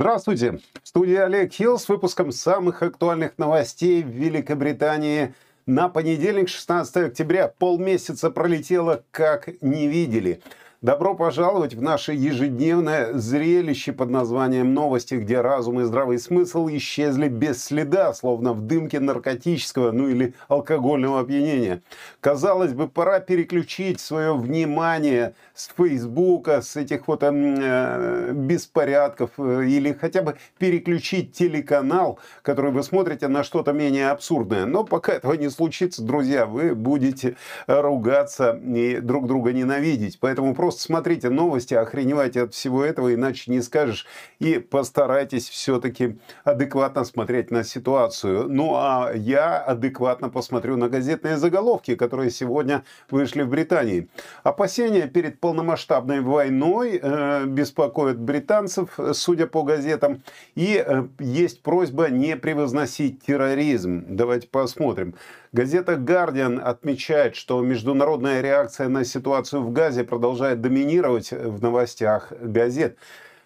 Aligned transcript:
Здравствуйте! 0.00 0.60
В 0.80 0.86
студии 0.86 1.16
Олег 1.16 1.52
Хилл 1.52 1.76
с 1.76 1.88
выпуском 1.88 2.30
самых 2.30 2.84
актуальных 2.84 3.36
новостей 3.36 4.04
в 4.04 4.06
Великобритании 4.06 5.34
на 5.66 5.88
понедельник, 5.88 6.48
16 6.48 6.96
октября. 7.08 7.48
Полмесяца 7.58 8.30
пролетело, 8.30 9.02
как 9.10 9.60
не 9.60 9.88
видели. 9.88 10.40
Добро 10.80 11.16
пожаловать 11.16 11.74
в 11.74 11.82
наше 11.82 12.12
ежедневное 12.12 13.12
зрелище 13.14 13.92
под 13.92 14.10
названием 14.10 14.74
«Новости», 14.74 15.14
где 15.14 15.40
разум 15.40 15.80
и 15.80 15.82
здравый 15.82 16.20
смысл 16.20 16.68
исчезли 16.68 17.26
без 17.26 17.64
следа, 17.64 18.14
словно 18.14 18.52
в 18.52 18.60
дымке 18.60 19.00
наркотического, 19.00 19.90
ну 19.90 20.08
или 20.08 20.34
алкогольного 20.46 21.18
опьянения. 21.18 21.82
Казалось 22.20 22.74
бы, 22.74 22.86
пора 22.86 23.18
переключить 23.18 23.98
свое 23.98 24.36
внимание 24.36 25.34
с 25.52 25.68
Фейсбука, 25.76 26.62
с 26.62 26.76
этих 26.76 27.08
вот 27.08 27.24
э, 27.24 28.32
беспорядков, 28.32 29.30
э, 29.36 29.64
или 29.66 29.92
хотя 29.92 30.22
бы 30.22 30.36
переключить 30.58 31.32
телеканал, 31.32 32.20
который 32.42 32.70
вы 32.70 32.84
смотрите 32.84 33.26
на 33.26 33.42
что-то 33.42 33.72
менее 33.72 34.10
абсурдное. 34.10 34.64
Но 34.64 34.84
пока 34.84 35.14
этого 35.14 35.32
не 35.32 35.50
случится, 35.50 36.04
друзья, 36.04 36.46
вы 36.46 36.76
будете 36.76 37.34
ругаться 37.66 38.52
и 38.52 39.00
друг 39.00 39.26
друга 39.26 39.52
ненавидеть. 39.52 40.20
Поэтому 40.20 40.54
просто 40.54 40.67
просто 40.68 40.82
смотрите 40.82 41.30
новости, 41.30 41.72
охреневайте 41.72 42.42
от 42.42 42.52
всего 42.52 42.84
этого, 42.84 43.14
иначе 43.14 43.50
не 43.50 43.62
скажешь. 43.62 44.04
И 44.38 44.58
постарайтесь 44.58 45.48
все-таки 45.48 46.18
адекватно 46.44 47.04
смотреть 47.04 47.50
на 47.50 47.64
ситуацию. 47.64 48.50
Ну 48.50 48.74
а 48.74 49.10
я 49.14 49.56
адекватно 49.56 50.28
посмотрю 50.28 50.76
на 50.76 50.90
газетные 50.90 51.38
заголовки, 51.38 51.94
которые 51.94 52.30
сегодня 52.30 52.84
вышли 53.10 53.40
в 53.40 53.48
Британии. 53.48 54.08
Опасения 54.42 55.08
перед 55.08 55.40
полномасштабной 55.40 56.20
войной 56.20 57.00
э, 57.02 57.46
беспокоят 57.46 58.18
британцев, 58.18 58.98
судя 59.14 59.46
по 59.46 59.62
газетам. 59.62 60.22
И 60.54 60.84
э, 60.86 61.06
есть 61.18 61.62
просьба 61.62 62.10
не 62.10 62.36
превозносить 62.36 63.24
терроризм. 63.24 64.04
Давайте 64.06 64.48
посмотрим. 64.48 65.14
Газета 65.52 65.96
«Гардиан» 65.96 66.60
отмечает, 66.62 67.34
что 67.34 67.60
международная 67.62 68.42
реакция 68.42 68.88
на 68.88 69.04
ситуацию 69.04 69.62
в 69.62 69.72
Газе 69.72 70.04
продолжает 70.04 70.60
доминировать 70.60 71.30
в 71.30 71.62
новостях 71.62 72.32
газет. 72.40 72.98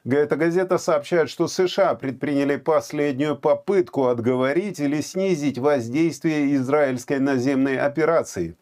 Эта 0.05 0.35
газета 0.35 0.79
сообщает, 0.79 1.31
что 1.31 1.47
США 1.47 1.95
предприняли 1.95 2.57
последнюю 2.57 3.37
попытку 3.37 4.07
отговорить 4.07 4.81
или 4.81 5.01
снизить 5.01 5.59
воздействие 5.59 6.57
израильской 6.57 7.21
наземной 7.21 7.79
операции. 7.79 8.57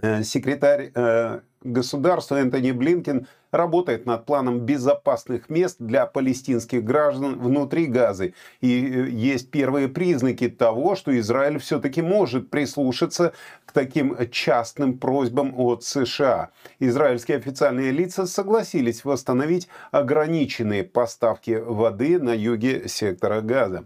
Э, 0.00 0.22
секретарь 0.22 0.92
э, 0.94 1.40
государства 1.62 2.36
Энтони 2.36 2.70
Блинкен 2.70 3.26
работает 3.52 4.06
над 4.06 4.24
планом 4.26 4.60
безопасных 4.60 5.48
мест 5.48 5.76
для 5.78 6.06
палестинских 6.06 6.82
граждан 6.82 7.38
внутри 7.38 7.86
Газы. 7.86 8.34
И 8.60 8.86
э, 8.86 9.08
есть 9.10 9.50
первые 9.50 9.88
признаки 9.88 10.48
того, 10.48 10.96
что 10.96 11.16
Израиль 11.18 11.58
все-таки 11.58 12.02
может 12.02 12.50
прислушаться 12.50 13.34
к 13.66 13.72
таким 13.72 14.16
частным 14.30 14.98
просьбам 14.98 15.54
от 15.56 15.84
США. 15.84 16.50
Израильские 16.80 17.36
официальные 17.36 17.92
лица 17.92 18.26
согласились 18.26 19.04
восстановить 19.04 19.68
ограниченные 19.90 20.82
поставки 20.82 21.52
воды 21.52 22.18
на 22.18 22.34
юге 22.34 22.88
сектора 22.88 23.42
Газа. 23.42 23.84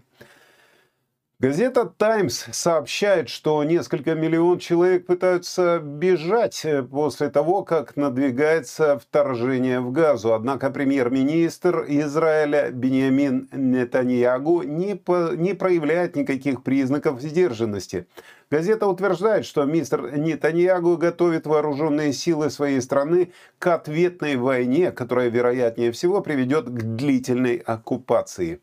Газета 1.38 1.84
«Таймс» 1.84 2.46
сообщает, 2.52 3.28
что 3.28 3.62
несколько 3.62 4.14
миллион 4.14 4.58
человек 4.58 5.04
пытаются 5.04 5.80
бежать 5.80 6.64
э, 6.64 6.82
после 6.82 7.28
того, 7.28 7.62
как 7.62 7.94
надвигается 7.94 8.98
вторжение 8.98 9.80
в 9.80 9.92
Газу. 9.92 10.32
Однако 10.32 10.70
премьер-министр 10.70 11.84
Израиля 11.88 12.70
Бениамин 12.70 13.50
Нетаньягу 13.52 14.62
не, 14.62 14.96
по, 14.96 15.34
не 15.34 15.52
проявляет 15.52 16.16
никаких 16.16 16.62
признаков 16.62 17.20
сдержанности. 17.20 18.06
Газета 18.50 18.86
утверждает, 18.86 19.44
что 19.44 19.62
мистер 19.66 20.16
Нетаньягу 20.16 20.96
готовит 20.96 21.46
вооруженные 21.46 22.14
силы 22.14 22.48
своей 22.48 22.80
страны 22.80 23.30
к 23.58 23.66
ответной 23.66 24.36
войне, 24.36 24.90
которая, 24.90 25.28
вероятнее 25.28 25.92
всего, 25.92 26.22
приведет 26.22 26.64
к 26.64 26.96
длительной 26.96 27.56
оккупации. 27.58 28.62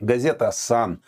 Газета 0.00 0.50
«Сан» 0.52 1.00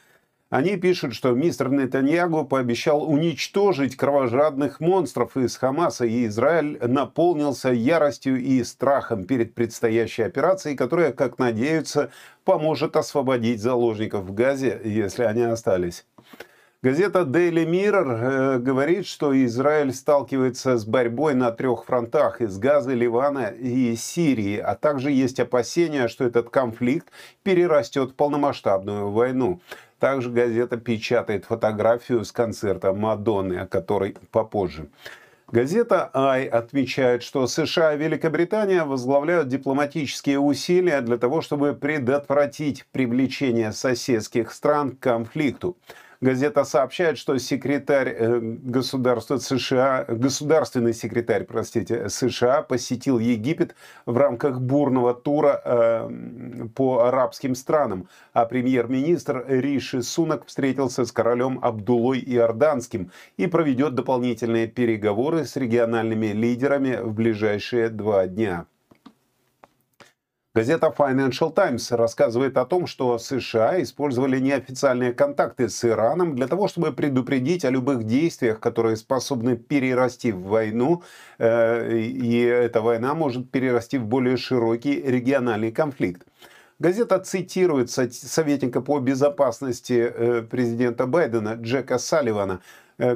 Они 0.52 0.76
пишут, 0.76 1.14
что 1.14 1.30
мистер 1.30 1.70
Нетаньягу 1.70 2.44
пообещал 2.44 3.10
уничтожить 3.10 3.96
кровожадных 3.96 4.80
монстров 4.80 5.34
из 5.38 5.56
Хамаса, 5.56 6.04
и 6.04 6.26
Израиль 6.26 6.78
наполнился 6.86 7.70
яростью 7.72 8.38
и 8.38 8.62
страхом 8.62 9.24
перед 9.24 9.54
предстоящей 9.54 10.24
операцией, 10.24 10.76
которая, 10.76 11.14
как 11.14 11.38
надеются, 11.38 12.10
поможет 12.44 12.98
освободить 12.98 13.62
заложников 13.62 14.26
в 14.26 14.34
Газе, 14.34 14.78
если 14.84 15.22
они 15.22 15.40
остались. 15.40 16.04
Газета 16.82 17.20
Daily 17.20 17.64
Mirror 17.64 18.56
э, 18.56 18.58
говорит, 18.58 19.06
что 19.06 19.32
Израиль 19.46 19.94
сталкивается 19.94 20.76
с 20.76 20.84
борьбой 20.84 21.34
на 21.34 21.52
трех 21.52 21.84
фронтах– 21.84 22.40
из 22.40 22.58
Газа, 22.58 22.92
Ливана 22.92 23.54
и 23.56 23.94
Сирии, 23.94 24.58
а 24.58 24.74
также 24.74 25.12
есть 25.12 25.38
опасения, 25.38 26.08
что 26.08 26.24
этот 26.24 26.50
конфликт 26.50 27.06
перерастет 27.44 28.10
в 28.10 28.14
полномасштабную 28.16 29.12
войну. 29.12 29.60
Также 30.02 30.30
газета 30.30 30.78
печатает 30.78 31.44
фотографию 31.44 32.24
с 32.24 32.32
концерта 32.32 32.92
Мадонны, 32.92 33.58
о 33.58 33.68
которой 33.68 34.16
попозже. 34.32 34.88
Газета 35.52 36.10
«Ай» 36.12 36.44
отмечает, 36.44 37.22
что 37.22 37.46
США 37.46 37.94
и 37.94 37.98
Великобритания 37.98 38.82
возглавляют 38.82 39.46
дипломатические 39.46 40.40
усилия 40.40 41.02
для 41.02 41.18
того, 41.18 41.40
чтобы 41.40 41.74
предотвратить 41.74 42.84
привлечение 42.90 43.70
соседских 43.70 44.50
стран 44.50 44.96
к 44.96 44.98
конфликту. 44.98 45.76
Газета 46.22 46.62
сообщает, 46.62 47.18
что 47.18 47.36
секретарь 47.38 48.14
э, 48.16 48.38
государства 48.40 49.38
США, 49.38 50.04
государственный 50.06 50.94
секретарь, 50.94 51.42
простите, 51.42 52.08
США 52.08 52.62
посетил 52.62 53.18
Египет 53.18 53.74
в 54.06 54.16
рамках 54.16 54.60
бурного 54.60 55.14
тура 55.14 55.60
э, 55.64 56.68
по 56.76 57.00
арабским 57.00 57.56
странам, 57.56 58.08
а 58.32 58.46
премьер-министр 58.46 59.44
Риши 59.48 60.00
Сунак 60.02 60.46
встретился 60.46 61.04
с 61.04 61.10
королем 61.10 61.58
Абдулой 61.60 62.20
Иорданским 62.20 63.10
и 63.36 63.48
проведет 63.48 63.96
дополнительные 63.96 64.68
переговоры 64.68 65.44
с 65.44 65.56
региональными 65.56 66.26
лидерами 66.26 67.00
в 67.02 67.14
ближайшие 67.14 67.88
два 67.88 68.28
дня. 68.28 68.66
Газета 70.54 70.92
Financial 70.94 71.50
Times 71.50 71.90
рассказывает 71.92 72.58
о 72.58 72.66
том, 72.66 72.86
что 72.86 73.16
США 73.18 73.80
использовали 73.80 74.38
неофициальные 74.38 75.14
контакты 75.14 75.70
с 75.70 75.82
Ираном 75.82 76.36
для 76.36 76.46
того, 76.46 76.68
чтобы 76.68 76.92
предупредить 76.92 77.64
о 77.64 77.70
любых 77.70 78.04
действиях, 78.04 78.60
которые 78.60 78.96
способны 78.96 79.56
перерасти 79.56 80.30
в 80.30 80.42
войну, 80.42 81.04
э, 81.38 81.96
и 81.96 82.42
эта 82.42 82.82
война 82.82 83.14
может 83.14 83.50
перерасти 83.50 83.96
в 83.96 84.04
более 84.04 84.36
широкий 84.36 85.00
региональный 85.00 85.72
конфликт. 85.72 86.26
Газета 86.78 87.18
цитирует 87.20 87.90
советника 87.90 88.82
по 88.82 88.98
безопасности 88.98 90.12
э, 90.14 90.42
президента 90.42 91.06
Байдена 91.06 91.54
Джека 91.54 91.96
Салливана, 91.96 92.60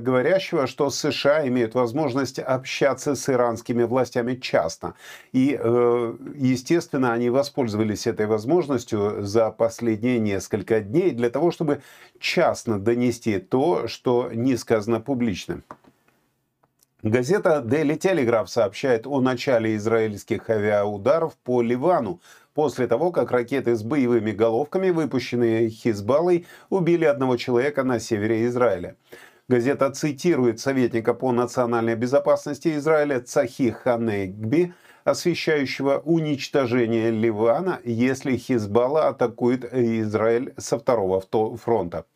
говорящего, 0.00 0.66
что 0.66 0.90
США 0.90 1.46
имеют 1.48 1.74
возможность 1.74 2.38
общаться 2.38 3.14
с 3.14 3.28
иранскими 3.28 3.84
властями 3.84 4.34
часто. 4.34 4.94
И, 5.32 5.58
э, 5.58 6.14
естественно, 6.34 7.12
они 7.12 7.30
воспользовались 7.30 8.06
этой 8.06 8.26
возможностью 8.26 9.22
за 9.22 9.50
последние 9.50 10.18
несколько 10.18 10.80
дней 10.80 11.12
для 11.12 11.30
того, 11.30 11.50
чтобы 11.50 11.82
частно 12.18 12.78
донести 12.78 13.38
то, 13.38 13.86
что 13.88 14.30
не 14.32 14.56
сказано 14.56 15.00
публично. 15.00 15.62
Газета 17.02 17.62
Daily 17.64 17.98
Telegraph 17.98 18.48
сообщает 18.48 19.06
о 19.06 19.20
начале 19.20 19.76
израильских 19.76 20.50
авиаударов 20.50 21.36
по 21.44 21.62
Ливану 21.62 22.20
после 22.52 22.86
того, 22.88 23.12
как 23.12 23.30
ракеты 23.30 23.76
с 23.76 23.82
боевыми 23.82 24.32
головками, 24.32 24.90
выпущенные 24.90 25.68
Хизбаллой, 25.68 26.46
убили 26.70 27.04
одного 27.04 27.36
человека 27.36 27.84
на 27.84 28.00
севере 28.00 28.46
Израиля. 28.46 28.96
Газета 29.48 29.92
цитирует 29.92 30.58
советника 30.58 31.14
по 31.14 31.30
национальной 31.30 31.94
безопасности 31.94 32.76
Израиля 32.78 33.20
Цахи 33.20 33.70
Ханегби, 33.70 34.74
освещающего 35.04 36.02
уничтожение 36.04 37.12
Ливана, 37.12 37.78
если 37.84 38.36
Хизбалла 38.36 39.06
атакует 39.06 39.64
Израиль 39.72 40.52
со 40.56 40.80
второго 40.80 41.22
фронта. 41.58 42.06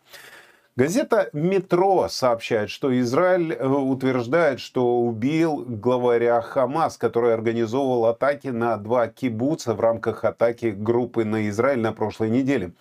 Газета 0.74 1.30
«Метро» 1.32 2.08
сообщает, 2.08 2.70
что 2.70 2.98
Израиль 3.00 3.52
э, 3.52 3.66
утверждает, 3.66 4.58
что 4.58 5.00
убил 5.00 5.64
главаря 5.68 6.40
Хамас, 6.40 6.96
который 6.96 7.34
организовывал 7.34 8.06
атаки 8.06 8.48
на 8.48 8.76
два 8.76 9.06
кибуца 9.06 9.74
в 9.74 9.80
рамках 9.80 10.24
атаки 10.24 10.74
группы 10.76 11.24
на 11.24 11.48
Израиль 11.48 11.80
на 11.80 11.92
прошлой 11.92 12.30
неделе. 12.30 12.72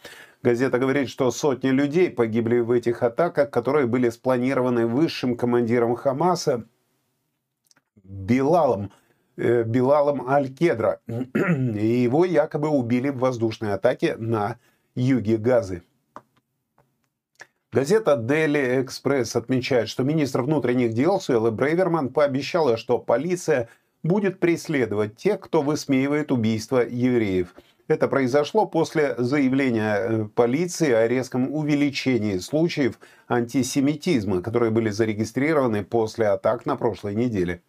Газета 0.41 0.79
говорит, 0.79 1.09
что 1.09 1.31
сотни 1.31 1.69
людей 1.69 2.09
погибли 2.09 2.59
в 2.59 2.71
этих 2.71 3.03
атаках, 3.03 3.49
которые 3.49 3.87
были 3.87 4.09
спланированы 4.09 4.87
высшим 4.87 5.35
командиром 5.35 5.95
Хамаса 5.95 6.65
Билалом 8.03 8.91
э, 9.35 9.63
Билалом 9.63 10.29
Аль-Кедра. 10.29 11.01
И 11.05 11.85
его 11.85 12.23
якобы 12.23 12.69
убили 12.69 13.09
в 13.09 13.19
воздушной 13.19 13.73
атаке 13.73 14.15
на 14.15 14.57
юге 14.95 15.37
Газы. 15.37 15.83
Газета 17.71 18.13
Daily 18.13 18.83
Express 18.83 19.37
отмечает, 19.37 19.89
что 19.89 20.03
министр 20.03 20.41
внутренних 20.41 20.93
дел 20.93 21.19
Суэлла 21.19 21.51
Брейверман 21.51 22.09
пообещала, 22.09 22.77
что 22.77 22.97
полиция 22.97 23.69
будет 24.01 24.39
преследовать 24.39 25.17
тех, 25.17 25.39
кто 25.39 25.61
высмеивает 25.61 26.31
убийство 26.31 26.79
евреев. 26.79 27.53
Это 27.89 28.07
произошло 28.07 28.67
после 28.67 29.15
заявления 29.17 29.95
э, 29.95 30.25
полиции 30.35 30.91
о 30.91 31.07
резком 31.07 31.51
увеличении 31.51 32.37
случаев 32.37 32.99
антисемитизма, 33.27 34.43
которые 34.43 34.69
были 34.69 34.91
зарегистрированы 34.91 35.83
после 35.83 36.27
атак 36.27 36.67
на 36.67 36.75
прошлой 36.75 37.15
неделе. 37.15 37.63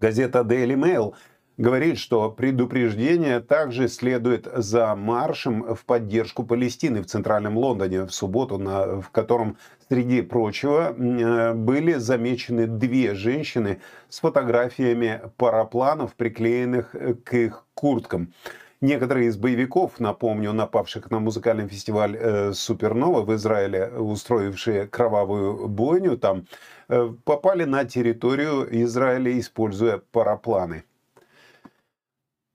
Газета 0.00 0.40
Daily 0.40 0.74
Mail 0.74 1.14
говорит, 1.56 1.98
что 1.98 2.32
предупреждение 2.32 3.38
также 3.38 3.86
следует 3.86 4.48
за 4.52 4.92
маршем 4.96 5.76
в 5.76 5.84
поддержку 5.84 6.42
Палестины 6.42 7.00
в 7.00 7.06
центральном 7.06 7.56
Лондоне 7.56 8.06
в 8.06 8.10
субботу, 8.10 8.58
на, 8.58 9.00
в 9.00 9.10
котором, 9.10 9.56
среди 9.88 10.22
прочего, 10.22 10.94
э, 10.94 11.54
были 11.54 11.94
замечены 11.94 12.66
две 12.66 13.14
женщины 13.14 13.80
с 14.08 14.20
фотографиями 14.20 15.20
парапланов, 15.36 16.14
приклеенных 16.14 16.94
к 17.24 17.34
их 17.34 17.64
курткам. 17.74 18.32
Некоторые 18.80 19.26
из 19.28 19.36
боевиков, 19.36 19.98
напомню, 19.98 20.52
напавших 20.52 21.10
на 21.10 21.18
музыкальный 21.18 21.66
фестиваль 21.66 22.16
э, 22.16 22.52
Супернова 22.52 23.22
в 23.22 23.34
Израиле, 23.34 23.88
устроившие 23.88 24.86
кровавую 24.86 25.66
бойню 25.66 26.16
там, 26.16 26.46
э, 26.88 27.12
попали 27.24 27.64
на 27.64 27.84
территорию 27.84 28.68
Израиля, 28.84 29.36
используя 29.36 30.00
парапланы. 30.12 30.84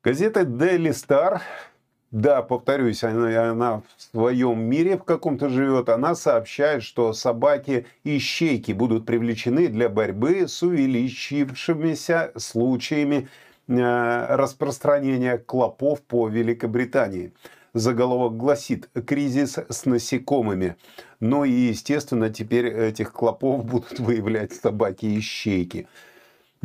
Газета 0.01 0.41
Daily 0.41 0.91
Star, 0.91 1.41
да, 2.13 2.44
повторюсь, 2.44 3.04
она, 3.04 3.50
она 3.50 3.81
в 3.98 4.01
своем 4.04 4.62
мире 4.62 4.98
в 4.98 5.04
каком-то 5.04 5.50
живет, 5.50 5.89
она 5.89 6.13
сообщает, 6.13 6.83
что 6.83 7.12
собаки-ищейки 7.12 8.71
будут 8.71 9.07
привлечены 9.07 9.68
для 9.68 9.89
борьбы 9.89 10.48
с 10.48 10.62
увеличившимися 10.62 12.31
случаями 12.38 13.30
э, 13.68 14.36
распространения 14.36 15.39
клопов 15.39 16.04
по 16.04 16.27
Великобритании. 16.27 17.33
Заголовок 17.74 18.38
гласит 18.38 18.92
«Кризис 19.07 19.57
с 19.57 19.86
насекомыми». 19.86 20.75
Но 21.19 21.45
и, 21.45 21.51
естественно, 21.51 22.30
теперь 22.30 22.68
этих 22.68 23.12
клопов 23.12 23.66
будут 23.66 24.00
выявлять 24.00 24.54
собаки-ищейки. 24.54 25.88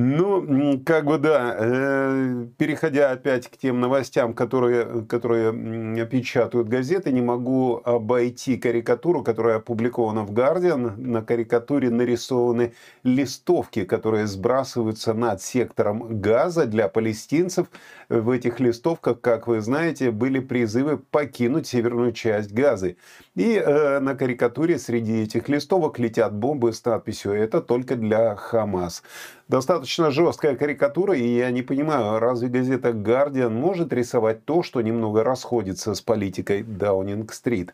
Ну, 0.01 0.81
как 0.87 1.07
бы 1.07 1.19
да, 1.19 1.57
э, 1.59 2.47
переходя 2.57 3.11
опять 3.11 3.49
к 3.49 3.57
тем 3.57 3.81
новостям, 3.81 4.33
которые, 4.33 5.05
которые 5.07 6.07
печатают 6.07 6.69
газеты, 6.69 7.11
не 7.11 7.21
могу 7.21 7.83
обойти 7.85 8.57
карикатуру, 8.59 9.25
которая 9.25 9.57
опубликована 9.57 10.23
в 10.23 10.31
Guardian. 10.31 10.97
На 10.97 11.23
карикатуре 11.23 11.91
нарисованы 11.91 12.75
листовки, 13.03 13.85
которые 13.85 14.29
сбрасываются 14.29 15.15
над 15.15 15.43
сектором 15.43 16.21
газа 16.21 16.67
для 16.67 16.87
палестинцев. 16.87 17.67
В 18.09 18.31
этих 18.31 18.61
листовках, 18.61 19.21
как 19.21 19.49
вы 19.49 19.61
знаете, 19.61 20.13
были 20.13 20.39
призывы 20.39 20.99
покинуть 20.99 21.67
северную 21.67 22.13
часть 22.13 22.53
Газы. 22.53 22.99
И 23.35 23.55
э, 23.55 23.99
на 23.99 24.15
карикатуре 24.15 24.79
среди 24.79 25.23
этих 25.23 25.49
листовок 25.49 25.99
летят 25.99 26.33
бомбы 26.33 26.73
с 26.73 26.85
надписью 26.85 27.33
«Это 27.33 27.61
только 27.61 27.97
для 27.97 28.37
Хамас». 28.37 29.03
Достаточно 29.49 30.11
жесткая 30.11 30.57
карикатура, 30.57 31.17
и 31.17 31.27
я 31.27 31.51
не 31.51 31.63
понимаю, 31.63 32.19
разве 32.19 32.49
газета 32.49 32.93
«Гардиан» 32.93 33.55
может 33.55 33.95
рисовать 33.95 34.45
то, 34.45 34.63
что 34.63 34.83
немного 34.83 35.25
расходится 35.25 35.95
с 35.95 36.03
политикой 36.03 36.63
Даунинг-стрит? 36.63 37.73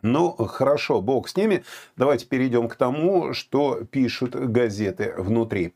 Ну, 0.00 0.30
хорошо, 0.30 1.02
бог 1.02 1.28
с 1.28 1.36
ними. 1.36 1.62
Давайте 1.96 2.24
перейдем 2.24 2.68
к 2.68 2.76
тому, 2.76 3.34
что 3.34 3.84
пишут 3.90 4.34
газеты 4.34 5.12
внутри. 5.18 5.74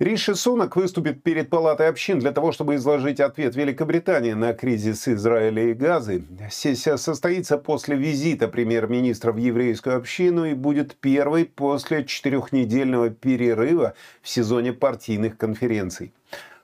Риши 0.00 0.34
Сунак 0.34 0.76
выступит 0.76 1.22
перед 1.22 1.50
Палатой 1.50 1.86
общин 1.90 2.20
для 2.20 2.32
того, 2.32 2.52
чтобы 2.52 2.76
изложить 2.76 3.20
ответ 3.20 3.54
Великобритании 3.54 4.32
на 4.32 4.54
кризис 4.54 5.06
Израиля 5.06 5.64
и 5.64 5.74
Газы. 5.74 6.24
Сессия 6.50 6.96
состоится 6.96 7.58
после 7.58 7.96
визита 7.96 8.48
премьер-министра 8.48 9.30
в 9.30 9.36
еврейскую 9.36 9.98
общину 9.98 10.46
и 10.46 10.54
будет 10.54 10.94
первой 10.94 11.44
после 11.44 12.06
четырехнедельного 12.06 13.10
перерыва 13.10 13.92
в 14.22 14.28
сезоне 14.30 14.72
партийных 14.72 15.36
конференций. 15.36 16.14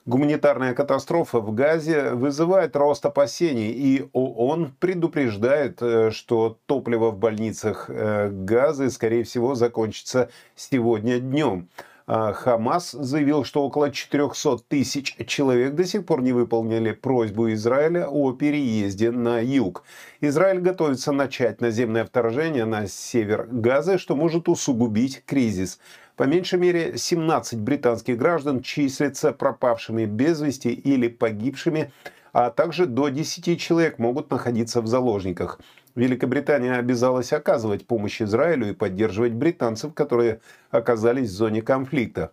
Гуманитарная 0.07 0.73
катастрофа 0.73 1.39
в 1.39 1.53
Газе 1.53 2.13
вызывает 2.13 2.75
рост 2.75 3.05
опасений, 3.05 3.69
и 3.71 4.09
ООН 4.13 4.73
предупреждает, 4.79 5.79
э, 5.81 6.09
что 6.09 6.57
топливо 6.65 7.11
в 7.11 7.19
больницах 7.19 7.85
э, 7.89 8.29
Газы, 8.31 8.89
скорее 8.89 9.23
всего, 9.25 9.53
закончится 9.53 10.29
сегодня 10.55 11.19
днем. 11.19 11.67
А 12.09 12.31
Хамас 12.31 12.91
заявил, 12.91 13.43
что 13.43 13.63
около 13.63 13.91
400 13.91 14.59
тысяч 14.69 15.17
человек 15.27 15.75
до 15.75 15.83
сих 15.83 16.05
пор 16.05 16.21
не 16.21 16.31
выполнили 16.31 16.93
просьбу 16.93 17.51
Израиля 17.51 18.07
о 18.07 18.31
переезде 18.31 19.11
на 19.11 19.41
юг. 19.41 19.83
Израиль 20.21 20.61
готовится 20.61 21.11
начать 21.11 21.59
наземное 21.59 22.05
вторжение 22.05 22.63
на 22.63 22.87
север 22.87 23.49
Газы, 23.51 23.97
что 23.97 24.15
может 24.15 24.47
усугубить 24.47 25.21
кризис. 25.25 25.79
По 26.15 26.23
меньшей 26.23 26.59
мере 26.59 26.97
17 26.97 27.59
британских 27.59 28.17
граждан 28.17 28.61
числятся 28.61 29.33
пропавшими 29.33 30.05
без 30.05 30.39
вести 30.39 30.69
или 30.69 31.09
погибшими, 31.09 31.91
а 32.31 32.51
также 32.51 32.85
до 32.85 33.09
10 33.09 33.59
человек 33.59 33.99
могут 33.99 34.31
находиться 34.31 34.81
в 34.81 34.87
заложниках. 34.87 35.59
Великобритания 35.97 36.73
обязалась 36.73 37.33
оказывать 37.33 37.87
помощь 37.87 38.21
Израилю 38.21 38.69
и 38.69 38.73
поддерживать 38.73 39.33
британцев, 39.33 39.95
которые 39.95 40.41
оказались 40.69 41.31
в 41.31 41.33
зоне 41.33 41.63
конфликта, 41.63 42.31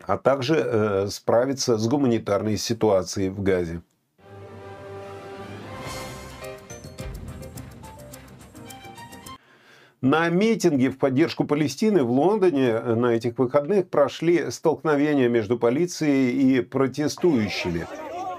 а 0.00 0.16
также 0.16 0.54
э, 0.56 1.06
справиться 1.10 1.76
с 1.76 1.86
гуманитарной 1.86 2.56
ситуацией 2.56 3.28
в 3.28 3.42
Газе. 3.42 3.82
На 10.00 10.30
митинге 10.30 10.88
в 10.88 10.96
поддержку 10.96 11.44
Палестины 11.44 12.02
в 12.02 12.10
Лондоне 12.10 12.68
э, 12.68 12.94
на 12.94 13.08
этих 13.08 13.36
выходных 13.36 13.90
прошли 13.90 14.50
столкновения 14.50 15.28
между 15.28 15.58
полицией 15.58 16.30
и 16.30 16.62
протестующими. 16.62 17.86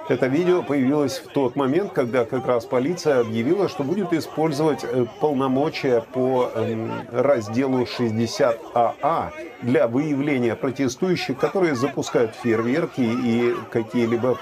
Это 0.09 0.27
видео 0.27 0.63
появилось 0.63 1.17
в 1.17 1.27
тот 1.27 1.57
момент, 1.57 1.91
когда 1.91 2.23
как 2.23 2.47
раз 2.47 2.65
полиция 2.65 3.19
объявила, 3.19 3.67
что 3.67 3.83
будет 3.83 4.13
использовать 4.13 4.85
э, 4.85 5.05
полномочия 5.19 6.01
по 6.13 6.49
эм, 6.55 6.89
разделу 7.11 7.81
60АА 7.83 8.95
а 9.01 9.31
для 9.61 9.87
выявления 9.87 10.55
протестующих, 10.55 11.37
которые 11.37 11.75
запускают 11.75 12.35
фейерверки 12.35 13.01
и 13.01 13.53
какие-либо 13.69 14.39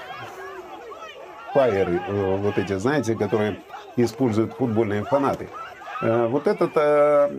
фаеры, 1.52 2.00
э, 2.06 2.36
вот 2.36 2.58
эти, 2.58 2.78
знаете, 2.78 3.16
которые 3.16 3.58
используют 3.96 4.52
футбольные 4.52 5.02
фанаты. 5.02 5.48
Э, 6.02 6.26
вот 6.26 6.46
этот 6.46 6.72
э, 6.76 7.30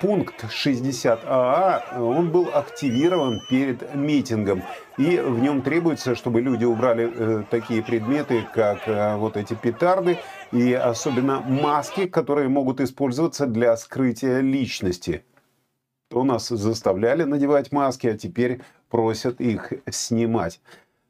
пункт 0.00 0.44
60АА, 0.44 1.18
а, 1.26 2.02
он 2.02 2.30
был 2.30 2.50
активирован 2.52 3.40
перед 3.48 3.94
митингом. 3.94 4.62
И 4.98 5.18
в 5.18 5.40
нем 5.40 5.62
требуется, 5.62 6.14
чтобы 6.14 6.42
люди 6.42 6.64
убрали 6.64 7.10
э, 7.12 7.44
такие 7.50 7.82
предметы, 7.82 8.46
как 8.54 8.86
э, 8.86 9.16
вот 9.16 9.36
эти 9.38 9.54
петарды, 9.54 10.18
и 10.52 10.74
особенно 10.74 11.40
маски, 11.40 12.06
которые 12.06 12.48
могут 12.48 12.80
использоваться 12.80 13.46
для 13.46 13.74
скрытия 13.76 14.40
личности. 14.40 15.24
У 16.12 16.24
нас 16.24 16.48
заставляли 16.48 17.22
надевать 17.22 17.72
маски, 17.72 18.08
а 18.08 18.18
теперь 18.18 18.60
просят 18.90 19.40
их 19.40 19.72
снимать. 19.90 20.60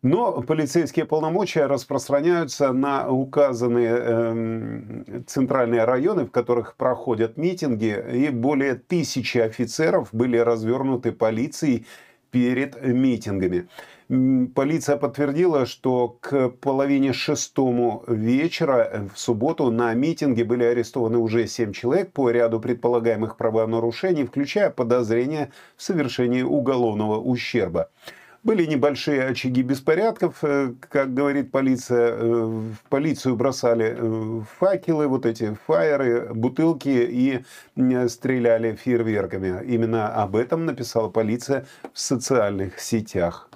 Но 0.02 0.40
полицейские 0.40 1.04
полномочия 1.04 1.66
распространяются 1.66 2.72
на 2.72 3.10
указанные 3.10 3.96
э, 3.98 5.22
центральные 5.26 5.84
районы, 5.84 6.24
в 6.24 6.30
которых 6.30 6.76
проходят 6.76 7.36
митинги, 7.36 8.02
и 8.10 8.30
более 8.30 8.76
тысячи 8.76 9.36
офицеров 9.36 10.08
были 10.12 10.38
развернуты 10.38 11.12
полицией 11.12 11.86
перед 12.30 12.82
митингами. 12.82 13.68
Полиция 14.54 14.96
подтвердила, 14.96 15.66
что 15.66 16.16
к 16.20 16.48
половине 16.48 17.12
шестому 17.12 18.02
вечера 18.08 19.06
в 19.14 19.18
субботу 19.18 19.70
на 19.70 19.92
митинге 19.94 20.44
были 20.44 20.64
арестованы 20.64 21.18
уже 21.18 21.46
семь 21.46 21.72
человек 21.72 22.12
по 22.12 22.30
ряду 22.30 22.58
предполагаемых 22.58 23.36
правонарушений, 23.36 24.24
включая 24.24 24.70
подозрения 24.70 25.52
в 25.76 25.82
совершении 25.82 26.42
уголовного 26.42 27.20
ущерба. 27.20 27.90
Были 28.42 28.64
небольшие 28.64 29.26
очаги 29.26 29.60
беспорядков, 29.60 30.38
э, 30.42 30.72
как 30.88 31.12
говорит 31.12 31.50
полиция. 31.50 32.12
Э, 32.12 32.22
в 32.22 32.76
полицию 32.88 33.36
бросали 33.36 33.94
э, 33.98 34.40
факелы, 34.58 35.08
вот 35.08 35.26
эти 35.26 35.58
фаеры, 35.66 36.32
бутылки 36.32 36.88
и 36.88 37.44
стреляли 38.08 38.76
фейерверками. 38.76 39.62
Именно 39.66 40.08
об 40.08 40.36
этом 40.36 40.64
написала 40.64 41.10
полиция 41.10 41.66
в 41.92 42.00
социальных 42.00 42.80
сетях. 42.80 43.49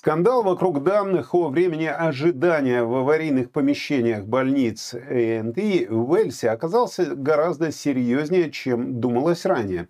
Скандал 0.00 0.42
вокруг 0.42 0.82
данных 0.82 1.34
о 1.34 1.50
времени 1.50 1.84
ожидания 1.84 2.84
в 2.84 2.94
аварийных 2.94 3.50
помещениях 3.50 4.24
больниц 4.24 4.94
ЭНТИ 4.94 5.88
в 5.90 6.12
Уэльсе 6.12 6.48
оказался 6.48 7.14
гораздо 7.14 7.70
серьезнее, 7.70 8.50
чем 8.50 8.98
думалось 8.98 9.44
ранее. 9.44 9.88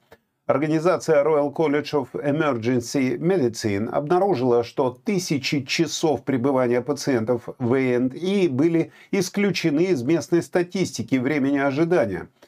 Организация 0.49 1.23
Royal 1.23 1.55
College 1.55 1.93
of 1.93 2.09
Emergency 2.15 3.19
Medicine 3.19 3.89
обнаружила, 3.89 4.65
что 4.65 4.91
тысячи 4.91 5.63
часов 5.63 6.25
пребывания 6.25 6.81
пациентов 6.81 7.49
в 7.61 7.75
ЭНТИ 7.75 8.49
были 8.49 8.91
исключены 9.13 9.85
из 9.93 10.03
местной 10.03 10.43
статистики 10.43 11.15
времени 11.15 11.59
ожидания– 11.59 12.27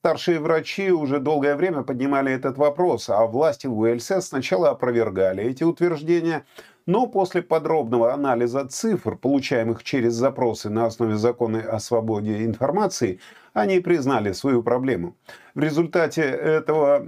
Старшие 0.00 0.38
врачи 0.38 0.92
уже 0.92 1.18
долгое 1.18 1.56
время 1.56 1.82
поднимали 1.82 2.32
этот 2.32 2.56
вопрос, 2.56 3.10
а 3.10 3.26
власти 3.26 3.66
Уэльса 3.66 4.20
сначала 4.20 4.70
опровергали 4.70 5.42
эти 5.42 5.64
утверждения, 5.64 6.44
но 6.86 7.08
после 7.08 7.42
подробного 7.42 8.14
анализа 8.14 8.64
цифр, 8.68 9.16
получаемых 9.16 9.82
через 9.82 10.14
запросы 10.14 10.70
на 10.70 10.86
основе 10.86 11.16
закона 11.16 11.62
о 11.62 11.80
свободе 11.80 12.44
информации, 12.44 13.18
они 13.54 13.80
признали 13.80 14.30
свою 14.30 14.62
проблему. 14.62 15.16
В 15.56 15.60
результате 15.60 16.22
этого 16.22 17.02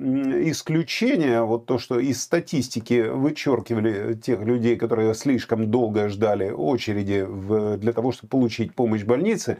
исключения, 0.50 1.42
вот 1.42 1.66
то, 1.66 1.78
что 1.78 2.00
из 2.00 2.20
статистики 2.20 3.08
вычеркивали 3.08 4.14
тех 4.14 4.40
людей, 4.40 4.74
которые 4.74 5.14
слишком 5.14 5.70
долго 5.70 6.08
ждали 6.08 6.50
очереди 6.50 7.24
в, 7.24 7.76
для 7.76 7.92
того, 7.92 8.10
чтобы 8.10 8.30
получить 8.30 8.74
помощь 8.74 9.04
Э, 9.04 9.56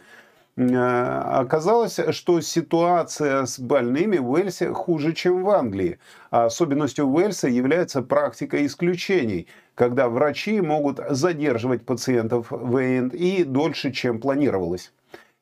оказалось, 0.57 1.99
что 2.11 2.40
ситуация 2.40 3.47
с 3.47 3.59
больными 3.59 4.19
в 4.19 4.30
Уэльсе 4.30 4.73
хуже, 4.73 5.12
чем 5.12 5.42
в 5.42 5.50
Англии. 5.50 5.99
А 6.30 6.47
особенностью 6.47 7.07
Уэльса 7.07 7.49
является 7.49 8.02
практика 8.02 8.64
исключений, 8.66 9.47
когда 9.75 10.09
врачи 10.09 10.61
могут 10.61 11.00
задерживать 11.09 11.87
пациентов 11.87 12.49
в 12.50 12.76
ЭНИ 12.76 13.45
дольше, 13.45 13.92
чем 13.92 14.21
планировалось. 14.21 14.92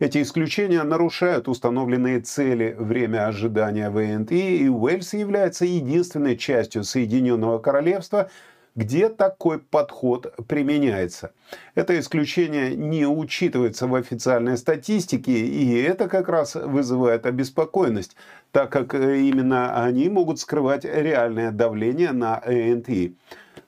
Эти 0.00 0.22
исключения 0.22 0.84
нарушают 0.84 1.48
установленные 1.48 2.20
цели 2.20 2.76
время 2.78 3.26
ожидания 3.26 3.90
в 3.90 3.98
ЭНТ, 3.98 4.30
и 4.30 4.68
Уэльс 4.68 5.12
является 5.14 5.64
единственной 5.64 6.36
частью 6.36 6.84
Соединенного 6.84 7.58
Королевства, 7.58 8.30
где 8.78 9.08
такой 9.08 9.58
подход 9.58 10.32
применяется. 10.46 11.32
Это 11.74 11.98
исключение 11.98 12.76
не 12.76 13.06
учитывается 13.08 13.88
в 13.88 13.94
официальной 13.96 14.56
статистике, 14.56 15.32
и 15.32 15.80
это 15.80 16.08
как 16.08 16.28
раз 16.28 16.54
вызывает 16.54 17.26
обеспокоенность, 17.26 18.14
так 18.52 18.70
как 18.70 18.94
э, 18.94 19.18
именно 19.18 19.82
они 19.84 20.08
могут 20.08 20.38
скрывать 20.38 20.84
реальное 20.84 21.50
давление 21.50 22.12
на 22.12 22.40
ЭНТИ. 22.46 23.16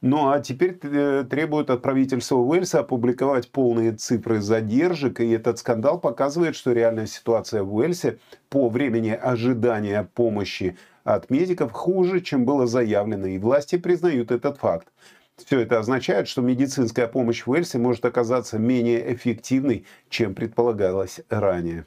Ну 0.00 0.30
а 0.30 0.38
теперь 0.38 0.78
э, 0.80 1.24
требуют 1.28 1.70
от 1.70 1.82
правительства 1.82 2.36
Уэльса 2.36 2.78
опубликовать 2.78 3.50
полные 3.50 3.90
цифры 3.90 4.40
задержек, 4.40 5.18
и 5.18 5.30
этот 5.30 5.58
скандал 5.58 5.98
показывает, 5.98 6.54
что 6.54 6.70
реальная 6.70 7.06
ситуация 7.06 7.64
в 7.64 7.74
Уэльсе 7.74 8.20
по 8.48 8.68
времени 8.68 9.10
ожидания 9.10 10.08
помощи 10.14 10.76
от 11.04 11.30
медиков 11.30 11.72
хуже, 11.72 12.20
чем 12.20 12.44
было 12.44 12.66
заявлено, 12.66 13.26
и 13.26 13.38
власти 13.38 13.76
признают 13.76 14.30
этот 14.30 14.58
факт. 14.58 14.88
Все 15.36 15.60
это 15.60 15.78
означает, 15.78 16.28
что 16.28 16.42
медицинская 16.42 17.06
помощь 17.06 17.42
в 17.44 17.50
Уэльсе 17.50 17.78
может 17.78 18.04
оказаться 18.04 18.58
менее 18.58 19.14
эффективной, 19.14 19.86
чем 20.08 20.34
предполагалось 20.34 21.20
ранее. 21.30 21.86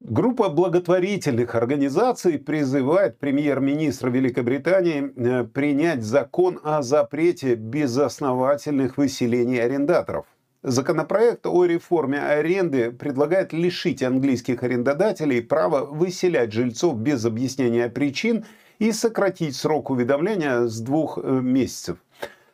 Группа 0.00 0.48
благотворительных 0.48 1.54
организаций 1.54 2.36
призывает 2.36 3.18
премьер-министра 3.20 4.10
Великобритании 4.10 5.12
э, 5.14 5.44
принять 5.44 6.02
закон 6.02 6.58
о 6.64 6.82
запрете 6.82 7.54
безосновательных 7.54 8.96
выселений 8.98 9.62
арендаторов– 9.62 10.26
Законопроект 10.62 11.46
о 11.46 11.64
реформе 11.64 12.20
аренды 12.20 12.90
предлагает 12.90 13.54
лишить 13.54 14.02
английских 14.02 14.62
арендодателей 14.62 15.42
права 15.42 15.86
выселять 15.86 16.52
жильцов 16.52 16.98
без 16.98 17.24
объяснения 17.24 17.88
причин 17.88 18.44
и 18.78 18.92
сократить 18.92 19.56
срок 19.56 19.88
уведомления 19.88 20.66
с 20.66 20.80
двух 20.80 21.16
э, 21.16 21.40
месяцев. 21.40 21.96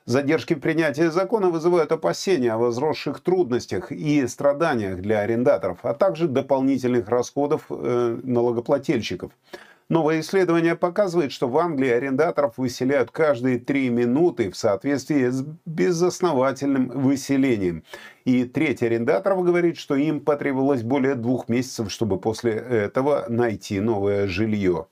Задержки 0.04 0.54
в 0.54 0.60
принятии 0.60 1.08
закона 1.08 1.50
вызывают 1.50 1.90
опасения 1.90 2.52
о 2.52 2.58
возросших 2.58 3.18
трудностях 3.18 3.90
и 3.90 4.24
страданиях 4.28 5.00
для 5.00 5.18
арендаторов, 5.18 5.80
а 5.82 5.92
также 5.92 6.28
дополнительных 6.28 7.08
расходов 7.08 7.64
э, 7.70 8.20
налогоплательщиков. 8.22 9.32
Новое 9.88 10.18
исследование 10.18 10.74
показывает, 10.74 11.30
что 11.30 11.48
в 11.48 11.56
Англии 11.58 11.90
арендаторов 11.90 12.58
выселяют 12.58 13.12
каждые 13.12 13.60
три 13.60 13.88
минуты 13.88 14.50
в 14.50 14.56
соответствии 14.56 15.28
с 15.28 15.44
безосновательным 15.64 16.88
выселением. 16.88 17.84
И 18.24 18.44
треть 18.44 18.82
арендаторов 18.82 19.44
говорит, 19.44 19.76
что 19.76 19.94
им 19.94 20.20
потребовалось 20.20 20.82
более 20.82 21.14
двух 21.14 21.48
месяцев, 21.48 21.92
чтобы 21.92 22.18
после 22.18 22.52
этого 22.52 23.26
найти 23.28 23.78
новое 23.78 24.26
жилье. 24.26 24.86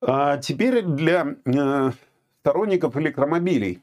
А 0.00 0.36
теперь 0.36 0.82
для 0.82 1.36
э, 1.44 1.90
сторонников 2.42 2.96
электромобилей 2.96 3.82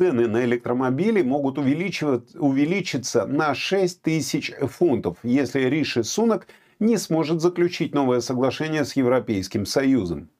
цены 0.00 0.28
на 0.28 0.46
электромобили 0.46 1.20
могут 1.20 1.58
увеличиться 1.58 3.26
на 3.26 3.54
6 3.54 4.00
тысяч 4.00 4.50
фунтов, 4.62 5.18
если 5.22 5.60
Риши 5.64 6.04
Сунок 6.04 6.46
не 6.78 6.96
сможет 6.96 7.42
заключить 7.42 7.94
новое 7.94 8.20
соглашение 8.20 8.86
с 8.86 8.96
Европейским 8.96 9.66
Союзом. 9.66 10.30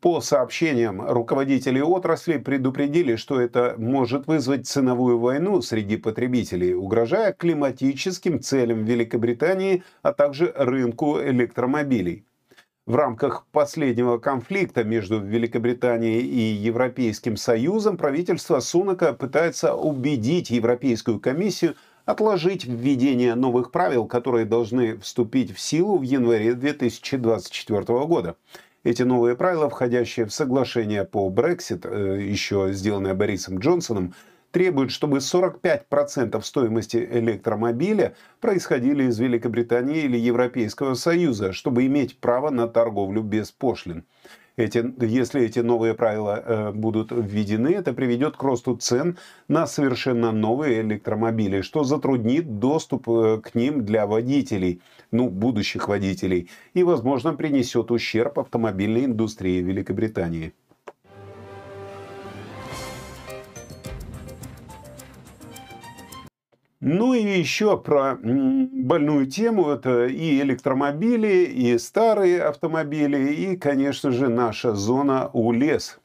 По 0.00 0.22
сообщениям, 0.22 1.02
руководители 1.06 1.80
отрасли 1.80 2.38
предупредили, 2.38 3.16
что 3.16 3.38
это 3.38 3.74
может 3.76 4.26
вызвать 4.26 4.66
ценовую 4.66 5.18
войну 5.18 5.60
среди 5.60 5.98
потребителей, 5.98 6.72
угрожая 6.72 7.34
климатическим 7.34 8.40
целям 8.40 8.86
Великобритании, 8.86 9.82
а 10.00 10.14
также 10.14 10.50
рынку 10.56 11.20
электромобилей. 11.20 12.24
В 12.88 12.96
рамках 12.96 13.44
последнего 13.52 14.16
конфликта 14.16 14.82
между 14.82 15.20
Великобританией 15.20 16.22
и 16.22 16.40
Европейским 16.54 17.36
Союзом 17.36 17.98
правительство 17.98 18.60
Сунака 18.60 19.12
пытается 19.12 19.74
убедить 19.74 20.48
Европейскую 20.48 21.20
комиссию 21.20 21.74
отложить 22.06 22.64
введение 22.64 23.34
новых 23.34 23.72
правил, 23.72 24.06
которые 24.06 24.46
должны 24.46 24.96
вступить 25.00 25.54
в 25.54 25.60
силу 25.60 25.98
в 25.98 26.02
январе 26.02 26.54
2024 26.54 27.82
года. 28.06 28.36
Эти 28.84 29.02
новые 29.02 29.36
правила, 29.36 29.68
входящие 29.68 30.24
в 30.24 30.32
соглашение 30.32 31.04
по 31.04 31.28
Brexit, 31.28 31.86
э, 31.86 32.22
еще 32.22 32.68
сделанное 32.72 33.12
Борисом 33.12 33.58
Джонсоном, 33.58 34.14
требует, 34.50 34.90
чтобы 34.90 35.18
45% 35.18 36.40
стоимости 36.42 36.96
электромобиля 36.96 38.14
происходили 38.40 39.04
из 39.04 39.18
Великобритании 39.18 40.02
или 40.02 40.16
Европейского 40.16 40.94
Союза, 40.94 41.52
чтобы 41.52 41.86
иметь 41.86 42.18
право 42.18 42.50
на 42.50 42.68
торговлю 42.68 43.22
без 43.22 43.50
пошлин. 43.50 44.04
Эти, 44.58 44.84
если 45.04 45.42
эти 45.42 45.60
новые 45.60 45.94
правила 45.94 46.42
э, 46.44 46.72
будут 46.72 47.12
введены, 47.12 47.68
это 47.68 47.92
приведет 47.92 48.36
к 48.36 48.42
росту 48.42 48.76
цен 48.76 49.16
на 49.46 49.68
совершенно 49.68 50.32
новые 50.32 50.80
электромобили, 50.80 51.60
что 51.60 51.84
затруднит 51.84 52.58
доступ 52.58 53.08
э, 53.08 53.40
к 53.40 53.54
ним 53.54 53.84
для 53.84 54.04
водителей, 54.08 54.80
ну, 55.12 55.28
будущих 55.30 55.86
водителей, 55.86 56.50
и, 56.74 56.82
возможно, 56.82 57.34
принесет 57.34 57.92
ущерб 57.92 58.40
автомобильной 58.40 59.04
индустрии 59.04 59.62
Великобритании. 59.62 60.52
Ну 66.80 67.12
и 67.12 67.22
еще 67.22 67.76
про 67.76 68.16
больную 68.22 69.26
тему. 69.26 69.68
Это 69.70 70.06
и 70.06 70.40
электромобили, 70.40 71.44
и 71.44 71.76
старые 71.78 72.42
автомобили, 72.42 73.32
и, 73.32 73.56
конечно 73.56 74.12
же, 74.12 74.28
наша 74.28 74.74
зона 74.74 75.28
УЛЕС. 75.32 75.98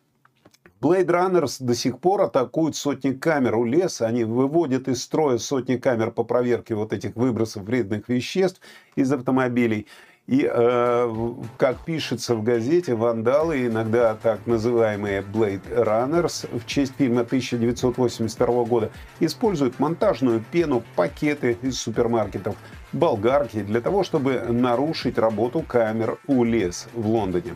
Blade 0.81 1.05
Runners 1.05 1.63
до 1.63 1.75
сих 1.75 1.99
пор 1.99 2.23
атакуют 2.23 2.75
сотни 2.75 3.11
камер 3.11 3.55
у 3.55 3.65
леса. 3.65 4.07
Они 4.07 4.23
выводят 4.23 4.87
из 4.87 5.03
строя 5.03 5.37
сотни 5.37 5.77
камер 5.77 6.11
по 6.11 6.23
проверке 6.23 6.75
вот 6.75 6.91
этих 6.91 7.15
выбросов 7.15 7.63
вредных 7.63 8.09
веществ 8.09 8.59
из 8.95 9.13
автомобилей. 9.13 9.87
И, 10.25 10.49
э, 10.49 11.33
как 11.57 11.83
пишется 11.83 12.33
в 12.35 12.43
газете, 12.43 12.95
вандалы, 12.95 13.67
иногда 13.67 14.15
так 14.15 14.47
называемые 14.47 15.21
Blade 15.21 15.67
Runners, 15.69 16.47
в 16.57 16.65
честь 16.65 16.93
фильма 16.97 17.21
1982 17.25 18.63
года, 18.63 18.89
используют 19.19 19.79
монтажную 19.79 20.41
пену, 20.49 20.81
пакеты 20.95 21.57
из 21.61 21.77
супермаркетов, 21.77 22.55
болгарки 22.93 23.63
для 23.63 23.81
того, 23.81 24.03
чтобы 24.03 24.39
нарушить 24.47 25.17
работу 25.17 25.61
камер 25.61 26.17
УЛЕС 26.27 26.87
в 26.93 27.05
Лондоне. 27.05 27.55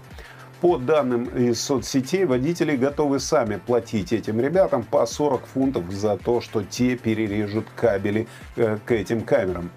По 0.60 0.78
данным 0.78 1.26
из 1.26 1.62
соцсетей, 1.62 2.26
водители 2.26 2.76
готовы 2.76 3.20
сами 3.20 3.62
платить 3.66 4.12
этим 4.12 4.42
ребятам 4.42 4.84
по 4.84 5.06
40 5.06 5.46
фунтов 5.46 5.90
за 5.92 6.18
то, 6.18 6.42
что 6.42 6.64
те 6.64 6.98
перережут 6.98 7.68
кабели 7.76 8.28
э, 8.58 8.78
к 8.84 8.92
этим 8.92 9.22
камерам. 9.22 9.70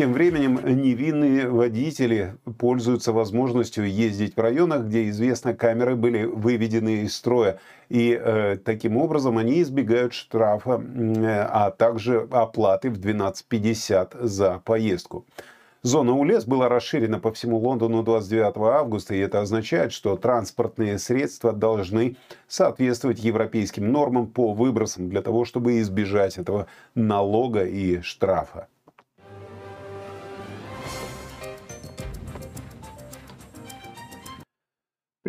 Тем 0.00 0.14
временем 0.14 0.58
невинные 0.64 1.46
водители 1.46 2.34
пользуются 2.58 3.12
возможностью 3.12 3.86
ездить 3.86 4.34
в 4.34 4.40
районах, 4.40 4.84
где, 4.86 5.10
известно, 5.10 5.52
камеры 5.52 5.94
были 5.94 6.24
выведены 6.24 7.02
из 7.02 7.14
строя. 7.14 7.60
И 7.90 8.18
э, 8.18 8.56
таким 8.64 8.96
образом 8.96 9.36
они 9.36 9.60
избегают 9.60 10.14
штрафа, 10.14 10.80
э, 10.80 11.46
а 11.50 11.70
также 11.70 12.26
оплаты 12.30 12.88
в 12.88 12.98
12.50 12.98 14.26
за 14.26 14.62
поездку. 14.64 15.26
Зона 15.82 16.12
УЛЕС 16.12 16.46
была 16.46 16.70
расширена 16.70 17.18
по 17.18 17.30
всему 17.30 17.58
Лондону 17.58 18.02
29 18.02 18.56
августа, 18.56 19.14
и 19.14 19.18
это 19.18 19.42
означает, 19.42 19.92
что 19.92 20.16
транспортные 20.16 20.98
средства 20.98 21.52
должны 21.52 22.16
соответствовать 22.48 23.22
европейским 23.22 23.92
нормам 23.92 24.28
по 24.28 24.54
выбросам 24.54 25.10
для 25.10 25.20
того, 25.20 25.44
чтобы 25.44 25.78
избежать 25.80 26.38
этого 26.38 26.68
налога 26.94 27.64
и 27.64 28.00
штрафа. 28.00 28.68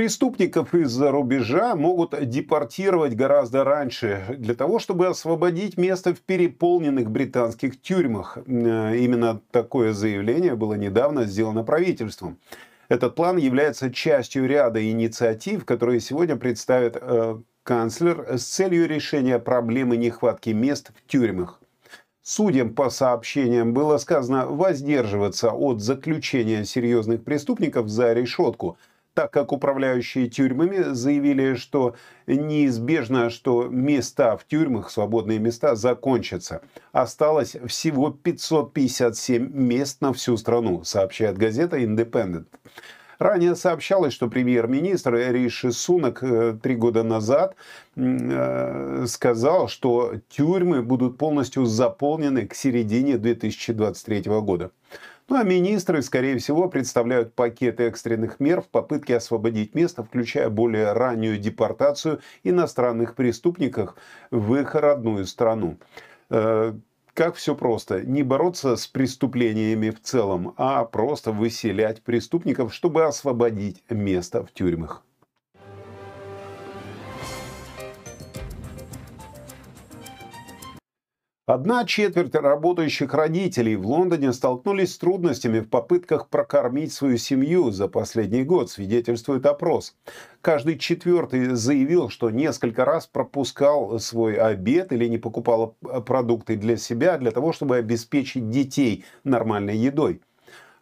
Преступников 0.02 0.74
из-за 0.74 1.12
рубежа 1.12 1.76
могут 1.76 2.28
депортировать 2.28 3.14
гораздо 3.14 3.64
раньше, 3.64 4.36
для 4.40 4.56
того, 4.56 4.80
чтобы 4.80 5.06
освободить 5.06 5.78
место 5.78 6.16
в 6.16 6.22
переполненных 6.22 7.12
британских 7.12 7.80
тюрьмах. 7.80 8.40
Э, 8.48 8.98
именно 8.98 9.42
такое 9.52 9.94
заявление 9.94 10.56
было 10.56 10.74
недавно 10.74 11.26
сделано 11.26 11.64
правительством. 11.64 12.40
Этот 12.90 13.14
план 13.14 13.38
является 13.38 13.94
частью 13.94 14.48
ряда 14.48 14.84
инициатив, 14.84 15.66
которые 15.66 16.00
сегодня 16.00 16.36
представит 16.36 16.98
э, 17.00 17.38
канцлер 17.62 18.26
с 18.40 18.44
целью 18.44 18.88
решения 18.88 19.38
проблемы 19.38 19.98
нехватки 19.98 20.50
мест 20.50 20.90
в 20.96 21.12
тюрьмах. 21.12 21.60
Судьям 22.24 22.74
по 22.74 22.90
сообщениям 22.90 23.72
было 23.72 24.00
сказано 24.00 24.48
воздерживаться 24.48 25.52
от 25.52 25.80
заключения 25.80 26.66
серьезных 26.66 27.24
преступников 27.24 27.88
за 27.88 28.14
решетку– 28.14 28.80
так 29.14 29.32
как 29.32 29.52
управляющие 29.52 30.30
тюрьмами 30.30 30.94
заявили, 30.94 31.56
что 31.56 31.96
неизбежно, 32.28 33.30
что 33.30 33.68
места 33.68 34.38
в 34.38 34.46
тюрьмах, 34.46 34.90
свободные 34.90 35.40
места, 35.40 35.76
закончатся. 35.76 36.62
Осталось 36.92 37.56
всего 37.68 38.12
557 38.12 39.52
мест 39.54 40.02
на 40.02 40.14
всю 40.14 40.38
страну, 40.38 40.84
сообщает 40.84 41.38
газета 41.38 41.84
«Индепендент». 41.84 42.48
Ранее 43.22 43.56
сообщалось, 43.56 44.14
что 44.14 44.28
премьер-министр 44.28 45.14
Риши 45.14 45.72
Сунак 45.72 46.24
э, 46.24 46.58
три 46.60 46.76
года 46.76 47.04
назад 47.04 47.56
э, 47.96 49.06
сказал, 49.08 49.68
что 49.68 50.14
тюрьмы 50.28 50.82
будут 50.82 51.20
полностью 51.20 51.66
заполнены 51.68 52.48
к 52.48 52.56
середине 52.56 53.20
2023 53.20 54.24
года. 54.42 54.72
Ну 55.30 55.38
а 55.38 55.44
министры, 55.44 56.02
скорее 56.02 56.38
всего, 56.38 56.68
представляют 56.68 57.34
пакет 57.34 57.80
экстренных 57.80 58.40
мер 58.40 58.62
в 58.62 58.68
попытке 58.68 59.18
освободить 59.18 59.76
место, 59.76 60.04
включая 60.04 60.50
более 60.50 60.94
раннюю 60.94 61.38
депортацию 61.38 62.20
иностранных 62.44 63.16
преступников 63.16 63.96
в 64.30 64.56
их 64.56 64.76
родную 64.76 65.26
страну. 65.26 65.78
Э, 66.30 66.74
как 67.14 67.36
все 67.36 67.56
просто. 67.56 68.02
Не 68.06 68.24
бороться 68.24 68.76
с 68.76 68.88
преступлениями 68.88 69.90
в 69.90 70.02
целом, 70.02 70.54
а 70.58 70.86
просто 70.86 71.32
выселять 71.32 72.02
преступников, 72.02 72.74
чтобы 72.74 73.06
освободить 73.06 73.84
место 73.90 74.46
в 74.46 74.52
тюрьмах. 74.54 75.04
Одна 81.54 81.84
четверть 81.84 82.34
работающих 82.34 83.14
родителей 83.14 83.76
в 83.76 83.86
Лондоне 83.86 84.32
столкнулись 84.32 84.94
с 84.94 84.98
трудностями 84.98 85.60
в 85.60 85.68
попытках 85.68 86.30
прокормить 86.30 86.94
свою 86.94 87.18
семью 87.18 87.72
за 87.72 87.90
последний 87.90 88.46
год, 88.46 88.70
свидетельствует 88.72 89.46
опрос. 89.46 89.94
Каждый 90.40 90.80
четвертый 90.80 91.48
заявил, 91.56 92.08
что 92.08 92.30
несколько 92.30 92.86
раз 92.86 93.06
пропускал 93.06 94.00
свой 94.00 94.36
обед 94.36 94.94
или 94.94 95.10
не 95.10 95.18
покупал 95.18 95.76
продукты 96.06 96.56
для 96.56 96.78
себя 96.78 97.18
для 97.18 97.32
того, 97.32 97.52
чтобы 97.52 97.76
обеспечить 97.76 98.50
детей 98.50 99.04
нормальной 99.26 99.76
едой. 99.76 100.22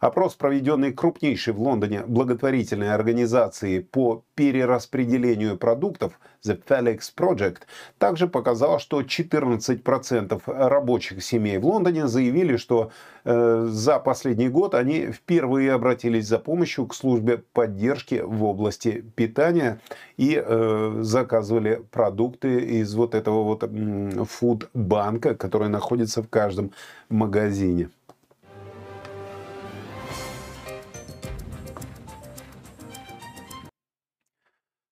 Опрос, 0.00 0.34
проведенный 0.34 0.94
крупнейшей 0.94 1.52
в 1.52 1.60
Лондоне 1.60 2.04
благотворительной 2.06 2.94
организацией 2.94 3.80
по 3.80 4.24
перераспределению 4.34 5.58
продуктов 5.58 6.18
The 6.42 6.58
Felix 6.66 7.00
Project, 7.14 7.58
также 7.98 8.26
показал, 8.26 8.78
что 8.78 9.02
14% 9.02 10.40
рабочих 10.46 11.22
семей 11.22 11.58
в 11.58 11.66
Лондоне 11.66 12.08
заявили, 12.08 12.56
что 12.56 12.92
э, 13.24 13.66
за 13.68 13.98
последний 13.98 14.48
год 14.48 14.74
они 14.74 15.12
впервые 15.12 15.74
обратились 15.74 16.26
за 16.26 16.38
помощью 16.38 16.86
к 16.86 16.94
службе 16.94 17.44
поддержки 17.52 18.22
в 18.24 18.42
области 18.42 19.04
питания 19.14 19.82
и 20.16 20.42
э, 20.42 20.98
заказывали 21.02 21.82
продукты 21.90 22.60
из 22.60 22.94
вот 22.94 23.14
этого 23.14 23.42
вот 23.44 23.70
фуд-банка, 24.30 25.34
который 25.34 25.68
находится 25.68 26.22
в 26.22 26.28
каждом 26.30 26.72
магазине. 27.10 27.90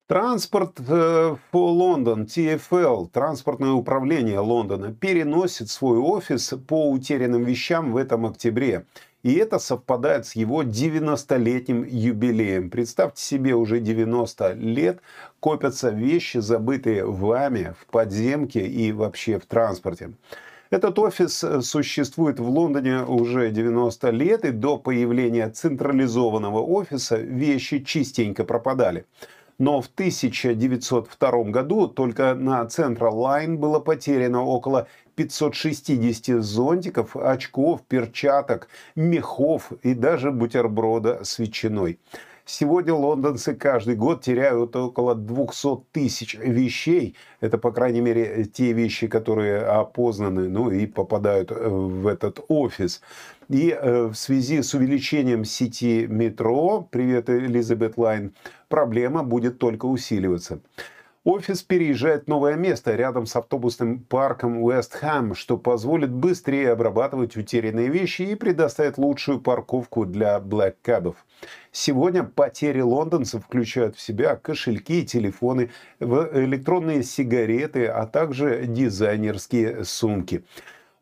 Транспорт 0.09 0.77
по 0.77 0.89
э, 0.95 1.37
Лондон, 1.53 2.23
TFL, 2.23 3.11
транспортное 3.13 3.73
управление 3.73 4.39
Лондона, 4.39 4.91
переносит 4.91 5.69
свой 5.69 5.99
офис 5.99 6.55
по 6.67 6.91
утерянным 6.91 7.45
вещам 7.45 7.93
в 7.93 7.99
этом 7.99 8.25
октябре. 8.25 8.87
И 9.23 9.35
это 9.35 9.59
совпадает 9.59 10.25
с 10.25 10.35
его 10.35 10.63
90-летним 10.63 11.85
юбилеем. 11.85 12.71
Представьте 12.71 13.23
себе, 13.23 13.55
уже 13.55 13.81
90 13.81 14.55
лет 14.55 15.01
копятся 15.41 15.91
вещи, 15.91 16.39
забытые 16.39 17.05
вами 17.05 17.75
в 17.79 17.85
подземке 17.85 18.67
и 18.67 18.93
вообще 18.93 19.39
в 19.39 19.45
транспорте. 19.45 20.13
Этот 20.71 20.99
офис 20.99 21.45
э, 21.45 21.61
существует 21.61 22.41
в 22.41 22.49
Лондоне 22.49 23.03
уже 23.05 23.51
90 23.51 24.09
лет, 24.11 24.47
и 24.47 24.53
до 24.53 24.79
появления 24.79 25.51
централизованного 25.51 26.63
офиса 26.63 27.17
вещи 27.17 27.85
частенько 27.85 28.45
пропадали. 28.45 29.05
Но 29.59 29.81
в 29.81 29.87
1902 29.87 31.43
году 31.45 31.89
только 31.89 32.35
на 32.35 32.63
Central 32.67 33.15
Line 33.15 33.57
было 33.57 33.81
потеряно 33.81 34.45
около 34.45 34.87
560 35.17 36.41
зонтиков, 36.43 37.17
очков, 37.17 37.83
перчаток, 37.89 38.69
мехов 38.95 39.73
и 39.83 39.95
даже 39.95 40.31
бутерброда 40.31 41.25
с 41.25 41.41
ветчиной. 41.41 41.99
Сегодня 42.51 42.95
лондонцы 42.95 43.55
каждый 43.55 43.95
год 43.95 44.23
теряют 44.23 44.75
около 44.75 45.15
200 45.15 45.83
тысяч 45.93 46.35
вещей. 46.35 47.15
Это, 47.43 47.59
по 47.59 47.71
крайней 47.73 48.01
мере, 48.01 48.47
те 48.47 48.73
вещи, 48.73 49.07
которые 49.07 49.61
опознаны, 49.61 50.49
ну 50.49 50.71
и 50.71 50.87
попадают 50.87 51.53
э, 51.53 51.69
в 51.69 52.07
этот 52.07 52.43
офис. 52.49 53.03
И 53.51 53.69
э, 53.79 54.07
в 54.07 54.15
связи 54.15 54.63
с 54.63 54.73
увеличением 54.73 55.45
сети 55.45 56.07
метро, 56.09 56.89
привет, 56.91 57.29
Элизабет 57.29 57.99
Лайн, 57.99 58.33
проблема 58.71 59.23
будет 59.23 59.59
только 59.59 59.85
усиливаться. 59.85 60.61
Офис 61.25 61.63
переезжает 61.63 62.25
в 62.25 62.29
новое 62.29 62.55
место 62.55 62.95
рядом 62.95 63.27
с 63.27 63.35
автобусным 63.35 63.99
парком 64.01 64.63
Уэст-Хэм, 64.63 65.35
что 65.35 65.59
позволит 65.59 66.11
быстрее 66.11 66.71
обрабатывать 66.71 67.37
утерянные 67.37 67.89
вещи 67.89 68.23
и 68.23 68.35
предоставит 68.37 68.99
лучшую 68.99 69.41
парковку 69.41 70.07
для 70.07 70.39
блэк-кэбов. 70.39 71.17
Сегодня 71.73 72.23
потери 72.23 72.81
лондонцев 72.81 73.45
включают 73.45 73.97
в 73.97 74.01
себя 74.01 74.37
кошельки, 74.37 75.05
телефоны, 75.05 75.71
электронные 76.01 77.03
сигареты, 77.03 77.87
а 77.87 78.07
также 78.07 78.65
дизайнерские 78.67 79.85
сумки. 79.85 80.45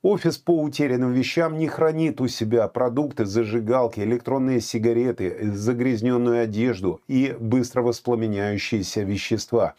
Офис 0.02 0.38
по 0.38 0.62
утерянным 0.62 1.12
вещам 1.12 1.58
не 1.58 1.66
хранит 1.66 2.20
у 2.20 2.28
себя 2.28 2.68
продукты, 2.68 3.24
зажигалки, 3.24 4.00
электронные 4.00 4.60
сигареты, 4.60 5.50
загрязненную 5.52 6.42
одежду 6.44 7.00
и 7.08 7.36
быстро 7.38 7.82
воспламеняющиеся 7.82 9.02
вещества. 9.02 9.74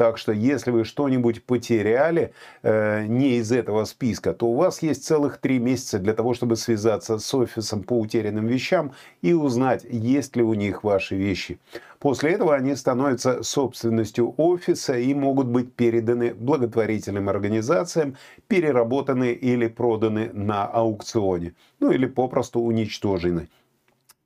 Так 0.00 0.16
что 0.16 0.32
если 0.32 0.70
вы 0.70 0.84
что-нибудь 0.84 1.44
потеряли 1.44 2.32
э, 2.62 3.04
не 3.04 3.36
из 3.36 3.52
этого 3.52 3.84
списка, 3.84 4.32
то 4.32 4.46
у 4.46 4.54
вас 4.54 4.80
есть 4.80 5.04
целых 5.04 5.36
три 5.36 5.58
месяца 5.58 5.98
для 5.98 6.14
того, 6.14 6.32
чтобы 6.32 6.56
связаться 6.56 7.18
с 7.18 7.34
офисом 7.34 7.82
по 7.82 8.00
утерянным 8.00 8.46
вещам 8.46 8.92
и 9.20 9.34
узнать, 9.34 9.84
есть 9.84 10.36
ли 10.36 10.42
у 10.42 10.54
них 10.54 10.84
ваши 10.84 11.16
вещи. 11.16 11.58
После 11.98 12.30
этого 12.30 12.54
они 12.54 12.76
становятся 12.76 13.42
собственностью 13.42 14.32
офиса 14.38 14.96
и 14.96 15.12
могут 15.12 15.48
быть 15.48 15.74
переданы 15.74 16.32
благотворительным 16.32 17.28
организациям, 17.28 18.16
переработаны 18.48 19.32
или 19.32 19.66
проданы 19.66 20.30
на 20.32 20.64
аукционе, 20.64 21.52
ну 21.78 21.90
или 21.90 22.06
попросту 22.06 22.60
уничтожены. 22.60 23.50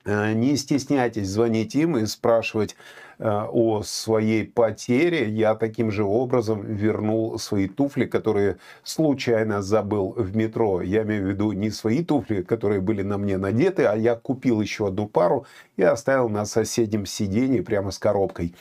Э, 0.05 0.33
не 0.35 0.57
стесняйтесь 0.57 1.29
звонить 1.29 1.75
им 1.75 1.97
и 1.97 2.07
спрашивать 2.07 2.77
э, 3.19 3.25
о 3.27 3.83
своей 3.83 4.45
потере. 4.45 5.31
Я 5.31 5.55
таким 5.55 5.91
же 5.91 6.05
образом 6.05 6.63
вернул 6.63 7.39
свои 7.39 7.69
туфли, 7.69 8.05
которые 8.05 8.59
случайно 8.83 9.63
забыл 9.63 10.15
в 10.17 10.37
метро. 10.37 10.83
Я 10.83 11.03
имею 11.03 11.25
в 11.25 11.29
виду 11.29 11.53
не 11.53 11.71
свои 11.71 12.05
туфли, 12.05 12.43
которые 12.43 12.81
были 12.81 13.03
на 13.03 13.17
мне 13.17 13.39
надеты, 13.39 13.85
а 13.85 13.97
я 13.97 14.15
купил 14.15 14.61
еще 14.61 14.89
одну 14.89 15.09
пару 15.09 15.47
и 15.77 15.83
оставил 15.83 16.29
на 16.29 16.45
соседнем 16.45 17.07
сиденье 17.07 17.63
прямо 17.63 17.91
с 17.91 17.99
коробкой. 17.99 18.55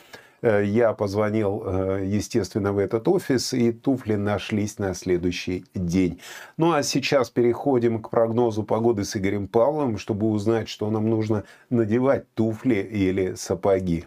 Э, 0.44 0.62
я 0.62 0.92
позвонил, 0.92 1.62
э, 1.64 2.04
естественно, 2.04 2.74
в 2.74 2.78
этот 2.78 3.08
офис, 3.08 3.54
и 3.54 3.72
туфли 3.72 4.16
нашлись 4.16 4.78
на 4.78 4.92
следующий 4.92 5.64
день. 5.74 6.20
Ну 6.58 6.72
а 6.72 6.82
сейчас 6.82 7.30
переходим 7.30 8.02
к 8.02 8.10
прогнозу 8.10 8.62
погоды 8.62 9.04
с 9.04 9.16
Игорем 9.16 9.48
Павловым, 9.48 9.96
чтобы 9.96 10.26
узнать, 10.26 10.68
что 10.68 10.90
нам 10.90 11.08
нужно 11.08 11.44
надевать 11.70 12.26
туфли 12.34 12.74
или 12.74 13.34
сапоги. 13.36 14.04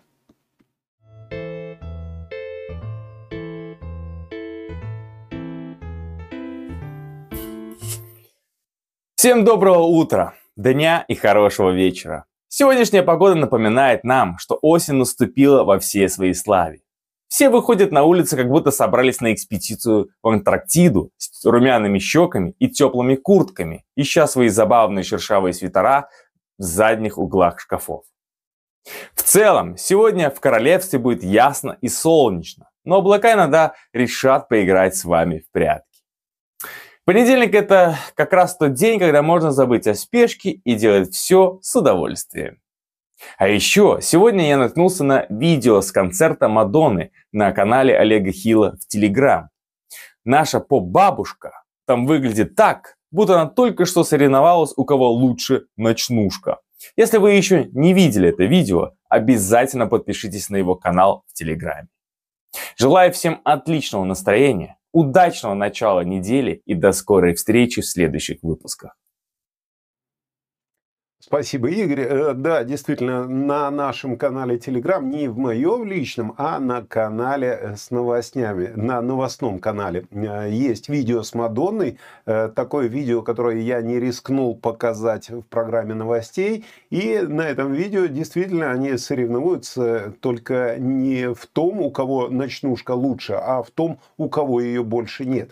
Всем 9.16 9.44
доброго 9.44 9.82
утра, 9.82 10.36
дня 10.56 11.04
и 11.08 11.16
хорошего 11.16 11.72
вечера. 11.72 12.26
Сегодняшняя 12.60 13.04
погода 13.04 13.36
напоминает 13.36 14.04
нам, 14.04 14.40
что 14.40 14.58
осень 14.64 14.96
наступила 14.96 15.64
во 15.64 15.78
всей 15.78 16.10
своей 16.10 16.34
славе. 16.34 16.80
Все 17.28 17.52
выходят 17.52 17.92
на 17.92 18.02
улицы, 18.02 18.36
как 18.36 18.50
будто 18.50 18.72
собрались 18.72 19.22
на 19.22 19.32
экспедицию 19.32 20.10
в 20.24 20.28
Антарктиду 20.28 21.12
с 21.18 21.46
румяными 21.46 22.00
щеками 22.00 22.56
и 22.58 22.68
теплыми 22.68 23.14
куртками, 23.14 23.86
ища 23.96 24.26
свои 24.26 24.48
забавные 24.48 25.04
шершавые 25.04 25.54
свитера 25.54 26.10
в 26.58 26.64
задних 26.64 27.20
углах 27.20 27.60
шкафов. 27.60 28.06
В 29.14 29.22
целом, 29.22 29.78
сегодня 29.78 30.32
в 30.32 30.40
королевстве 30.40 30.98
будет 30.98 31.24
ясно 31.24 31.78
и 31.82 31.88
солнечно, 31.88 32.72
но 32.84 32.96
облака 32.96 33.34
иногда 33.34 33.76
решат 33.94 34.50
поиграть 34.50 34.96
с 34.96 35.06
вами 35.06 35.44
в 35.48 35.52
прятки. 35.52 35.87
Понедельник 37.08 37.56
это 37.56 37.98
как 38.16 38.34
раз 38.34 38.58
тот 38.58 38.74
день, 38.74 39.00
когда 39.00 39.22
можно 39.22 39.54
забыть 39.54 39.88
о 39.88 39.96
спешке 39.96 40.50
и 40.52 40.76
делать 40.76 41.14
все 41.14 41.58
с 41.62 41.74
удовольствием. 41.74 42.60
А 43.38 43.48
еще 43.48 44.00
сегодня 44.02 44.50
я 44.50 44.58
наткнулся 44.58 45.06
на 45.06 45.26
видео 45.30 45.80
с 45.80 45.94
концерта 45.94 46.50
Мадонны 46.50 47.12
на 47.32 47.54
канале 47.54 47.98
Олега 47.98 48.34
Хила 48.34 48.76
в 48.76 48.88
Телеграм. 48.90 49.48
Наша 50.26 50.60
поп-бабушка 50.60 51.64
там 51.86 52.08
выглядит 52.08 52.56
так, 52.56 52.98
будто 53.10 53.40
она 53.40 53.50
только 53.50 53.86
что 53.86 54.04
соревновалась, 54.04 54.74
у 54.76 54.84
кого 54.84 55.10
лучше 55.10 55.68
ночнушка. 55.78 56.60
Если 56.98 57.20
вы 57.20 57.32
еще 57.32 57.70
не 57.72 57.94
видели 57.94 58.32
это 58.32 58.44
видео, 58.44 58.96
обязательно 59.08 59.88
подпишитесь 59.88 60.50
на 60.50 60.58
его 60.58 60.76
канал 60.76 61.24
в 61.30 61.34
Телеграме. 61.36 61.88
Желаю 62.76 63.14
всем 63.14 63.40
отличного 63.46 64.04
настроения, 64.04 64.77
удачного 64.98 65.54
начала 65.54 66.02
недели 66.02 66.64
и 66.66 66.74
до 66.74 66.92
скорой 66.92 67.36
встречи 67.36 67.82
в 67.82 67.86
следующих 67.86 68.40
выпусках. 68.42 68.98
Спасибо, 71.28 71.68
Игорь. 71.68 72.00
Э, 72.00 72.34
да, 72.34 72.64
действительно, 72.64 73.28
на 73.28 73.70
нашем 73.70 74.16
канале 74.16 74.56
Telegram, 74.56 75.04
не 75.04 75.28
в 75.28 75.38
моем 75.38 75.84
личном, 75.84 76.34
а 76.38 76.58
на 76.58 76.86
канале 76.86 77.48
э, 77.50 77.76
с 77.76 77.92
новостями, 77.92 78.72
на 78.78 79.02
новостном 79.02 79.60
канале 79.60 80.06
э, 80.10 80.48
есть 80.50 80.88
видео 80.88 81.24
с 81.24 81.34
Мадонной. 81.34 82.00
Такое 82.24 82.88
видео, 82.88 83.24
которое 83.24 83.60
я 83.60 83.82
не 83.82 84.00
рискнул 84.00 84.56
показать 84.56 85.30
в 85.30 85.42
программе 85.42 85.94
новостей. 85.96 86.64
И 86.92 87.20
на 87.20 87.42
этом 87.42 87.74
видео 87.74 88.06
действительно 88.06 88.72
они 88.72 88.98
соревнуются 88.98 90.14
только 90.22 90.78
не 90.80 91.34
в 91.34 91.46
том, 91.46 91.82
у 91.82 91.92
кого 91.92 92.30
ночнушка 92.30 92.92
лучше, 92.92 93.34
а 93.34 93.64
в 93.64 93.72
том, 93.72 94.00
у 94.16 94.30
кого 94.30 94.62
ее 94.62 94.82
больше 94.82 95.26
нет. 95.26 95.50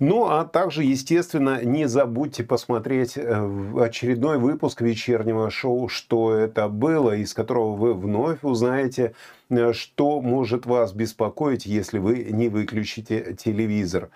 Ну, 0.00 0.26
а 0.26 0.44
также, 0.44 0.82
естественно, 0.82 1.64
не 1.64 1.86
забудьте 1.86 2.42
посмотреть 2.42 3.16
э, 3.16 3.72
очередной 3.78 4.38
выпуск 4.38 4.80
вечернего 4.80 5.50
шоу 5.50 5.88
«Что 5.88 6.34
это 6.34 6.68
было», 6.68 7.14
из 7.14 7.32
которого 7.32 7.76
вы 7.76 7.94
вновь 7.94 8.38
узнаете, 8.42 9.14
э, 9.50 9.72
что 9.72 10.20
может 10.20 10.66
вас 10.66 10.92
беспокоить, 10.92 11.64
если 11.64 11.98
вы 11.98 12.24
не 12.30 12.48
выключите 12.48 13.36
телевизор. 13.38 14.10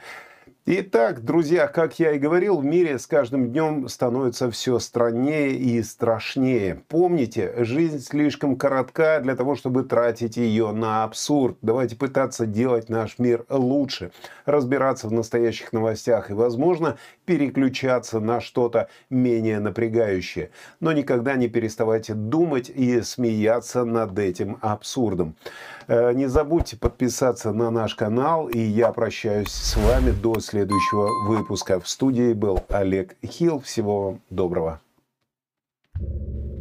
Итак, 0.70 1.24
друзья, 1.24 1.66
как 1.66 1.98
я 1.98 2.12
и 2.12 2.18
говорил, 2.18 2.59
в 2.59 2.64
мире 2.66 2.98
с 2.98 3.07
каждым 3.07 3.52
днем 3.52 3.88
становится 3.88 4.50
все 4.50 4.78
страннее 4.78 5.52
и 5.52 5.83
страшнее. 5.83 6.83
Помните, 6.88 7.64
жизнь 7.64 8.00
слишком 8.00 8.54
коротка 8.54 9.20
для 9.20 9.35
того, 9.35 9.57
чтобы 9.57 9.85
тратить 9.85 10.37
ее 10.37 10.72
на 10.72 11.04
абсурд. 11.04 11.57
Давайте 11.62 11.96
пытаться 11.96 12.44
делать 12.44 12.90
наш 12.90 13.18
мир 13.18 13.46
лучше, 13.48 14.12
разбираться 14.44 15.09
в 15.09 15.12
настоящих 15.12 15.72
новостях 15.72 16.28
и, 16.28 16.35
возможно, 16.35 16.98
переключаться 17.24 18.20
на 18.20 18.42
что-то 18.42 18.90
менее 19.09 19.61
напрягающее. 19.61 20.50
Но 20.81 20.92
никогда 20.92 21.37
не 21.37 21.48
переставайте 21.48 22.12
думать 22.12 22.68
и 22.68 23.00
смеяться 23.00 23.87
над 23.87 24.18
этим 24.18 24.59
абсурдом. 24.61 25.35
Э, 25.87 26.12
не 26.12 26.26
забудьте 26.26 26.76
подписаться 26.76 27.52
на 27.52 27.70
наш 27.70 27.94
канал, 27.94 28.48
и 28.48 28.59
я 28.59 28.92
прощаюсь 28.92 29.48
с 29.48 29.74
вами 29.74 30.11
до 30.11 30.38
следующего 30.40 30.57
следующего 30.58 31.08
выпуска. 31.28 31.78
В 31.78 31.88
студии 31.88 32.32
был 32.32 32.60
Олег 32.68 33.16
Хилл. 33.24 33.60
Всего 33.60 34.02
вам 34.02 34.20
доброго. 34.28 34.80
thank 36.00 36.10
you 36.10 36.57